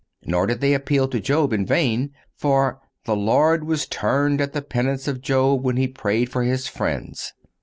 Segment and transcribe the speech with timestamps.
[0.23, 4.51] (201) Nor did they appeal to Job in vain; for, "the Lord was turned at
[4.51, 7.33] the penance of Job when he prayed for his friends."